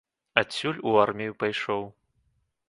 Адсюль 0.41 0.79
у 0.91 0.95
армію 1.03 1.35
пайшоў. 1.45 1.87